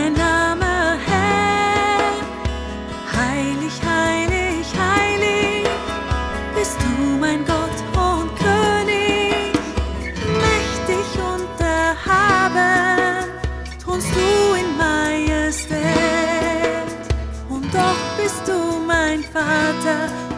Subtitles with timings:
[0.00, 2.12] dein Name, Herr.
[3.16, 5.68] Heilig, heilig, heilig
[6.54, 9.52] bist du mein Gott und König.
[10.44, 13.28] Mächtig und erhaben
[13.82, 15.80] thronst du in Majestät.
[17.48, 20.29] Und doch bist du mein Vater.